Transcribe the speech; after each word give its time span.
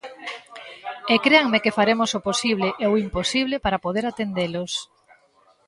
E 1.13 1.15
créanme 1.25 1.63
que 1.63 1.75
faremos 1.79 2.11
o 2.17 2.23
posible 2.29 2.67
e 2.83 2.85
o 2.91 2.93
imposible 3.05 3.55
para 3.65 3.83
poder 3.85 4.05
atendelos. 4.07 4.71